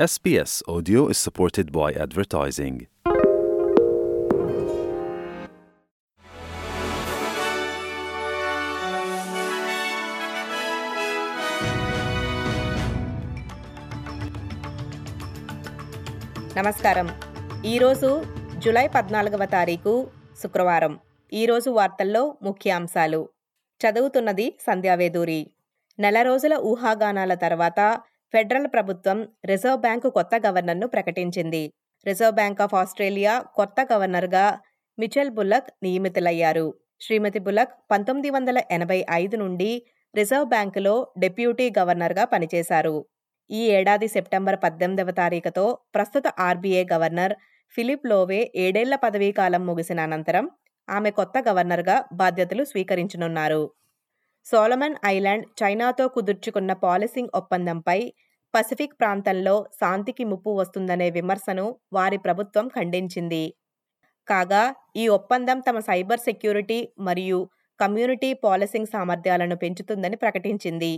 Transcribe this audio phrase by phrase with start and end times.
[0.00, 2.84] SBS Audio is supported by advertising.
[16.56, 17.08] నమస్కారం.
[17.64, 18.24] ఈరోజు
[18.58, 20.10] July పద్నాలుగవ తారీఖు
[20.42, 20.98] శుక్రవారం.
[21.32, 23.28] ఈరోజు వార్తల్లో ముఖ్యాంశాలు.
[23.80, 25.50] చదువుతున్నది సంధ్యావేదూరి.
[25.98, 28.00] నెల రోజుల ఊహాగానాల తర్వాత
[28.32, 29.18] ఫెడరల్ ప్రభుత్వం
[29.50, 31.62] రిజర్వ్ బ్యాంకు కొత్త గవర్నర్ను ప్రకటించింది.
[32.06, 34.44] రిజర్వ్ బ్యాంక్ ఆఫ్ ఆస్ట్రేలియా కొత్త గవర్నర్గా
[34.98, 36.66] మిచెల్ బుల్లక్ నియమితులయ్యారు.
[37.00, 39.70] శ్రీమతి బులక్ పంతొమ్మిది వందల ఎనభై ఐదు నుండి
[40.14, 42.96] రిజర్వ్ బ్యాంకులో డెప్యూటీ గవర్నర్గా పనిచేశారు.
[43.50, 45.64] ఈ ఏడాది సెప్టెంబర్ పద్దెనిమిదవ తారీఖుతో
[45.94, 47.34] ప్రస్తుత ఆర్బీఐ గవర్నర్
[47.74, 50.46] ఫిలిప్ లోవే ఏడేళ్ళ పదవీ కాలం ముగిసిన అనంతరం
[50.88, 53.62] ఆమె కొత్త గవర్నర్గా బాధ్యతలు స్వీకరించనున్నారు.
[54.46, 57.98] సోలమన్ ఐలాండ్ చైనాతో కుదుర్చుకున్న పాలసింగ్ ఒప్పందంపై
[58.54, 63.44] పసిఫిక్ ప్రాంతంలో శాంతికి ముప్పు వస్తుందనే విమర్శను వారి ప్రభుత్వం ఖండించింది.
[64.28, 64.62] కాగా
[64.96, 67.38] ఈ ఒప్పందం తమ సైబర్ సెక్యూరిటీ మరియు
[67.80, 70.92] కమ్యూనిటీ పాలసింగ్ సామర్థ్యాలను పెంచుతుందని ప్రకటించింది.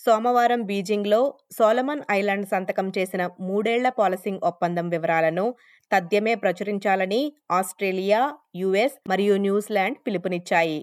[0.00, 1.20] సోమవారం బీజింగ్లో
[1.58, 5.46] సోలమన్ ఐలాండ్ సంతకం చేసిన మూడేళ్ళ పాలసింగ్ ఒప్పందం వివరాలను
[5.90, 8.22] తద్యమే ప్రచురించాలని ఆస్ట్రేలియా
[8.56, 10.80] యుఎస్ మరియు న్యూజిలాండ్ పిలుపునిచ్చాయి.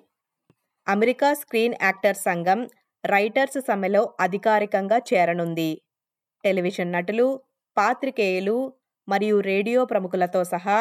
[0.88, 2.60] అమెరికా స్క్రీన్ యాక్టర్ సంఘం
[3.04, 5.72] రైటర్స్ సమ్మెలో అధికారికంగా చేరనుంది.
[6.44, 7.28] టెలివిజన్ నటులు
[7.78, 8.58] పాత్రికేయులు
[9.08, 10.78] మరియు రేడియో ప్రముఖులతో సహా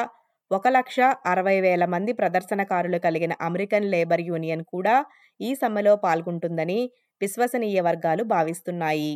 [0.50, 4.96] ఒక లక్ష అరవై వేల మంది ప్రదర్శనకారులు కలిగిన అమెరికన్ లేబర్ యూనియన్ కూడా
[5.40, 6.80] ఈ సమ్మెలో పాల్గొంటుందని
[7.20, 9.14] విశ్వసనీయ వర్గాలు భావిస్తున్నాయి.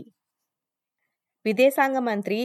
[1.46, 2.40] విదేశాంగ మంత్రి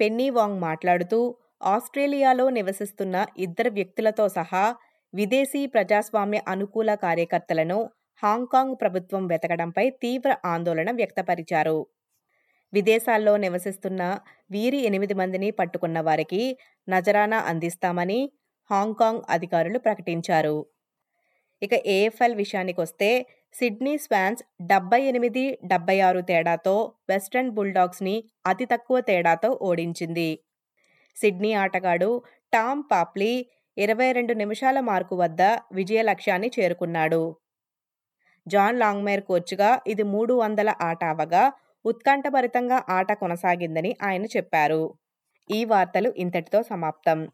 [0.00, 1.18] పెన్నీ వాంగ్ మాట్లాడుతూ
[1.66, 4.64] ఆస్ట్రేలియాలో నివసిస్తున్న ఇద్దరు వ్యక్తులతో సహా
[5.14, 7.78] విదేశీ ప్రజాస్వామ్య అనుకూల కార్యకర్తలను
[8.22, 11.78] హాంకాంగ్ ప్రభుత్వం వెతకడంపై తీవ్ర ఆందోళన వ్యక్తపరిచారు.
[12.72, 14.02] విదేశాల్లో నివసిస్తున్న
[14.50, 16.42] వీరి ఎనిమిది మందిని పట్టుకున్న వారికి
[16.88, 18.20] నజరానా అందిస్తామని
[18.70, 20.56] హాంకాంగ్ అధికారులు ప్రకటించారు.
[21.62, 23.10] ఇక ఏఎఫ్ఎల్ విషయానికొస్తే
[23.54, 26.74] సిడ్నీ స్వాన్స్ డెబ్బై ఎనిమిది డెబ్బై ఆరు తేడాతో
[27.08, 28.16] వెస్టర్న్ బుల్డాగ్స్ని
[28.46, 30.30] అతి తక్కువ తేడాతో ఓడించింది.
[31.16, 32.10] సిడ్నీ ఆటగాడు
[32.52, 33.32] టామ్ పాప్లీ
[33.78, 35.42] ఇరవై రెండు నిమిషాల మార్కు వద్ద
[35.72, 37.36] విజయ లక్ష్యాన్ని చేరుకున్నాడు.
[38.48, 41.52] జాన్ లాంగ్మేర్ కోచ్గా ఇది మూడు వందల ఆట అవగా
[41.86, 44.94] ఉత్కంఠభరితంగా ఆట కొనసాగిందని ఆయన చెప్పారు.
[45.50, 47.28] ఈ వార్తలు ఇంతటితో సమాప్తం.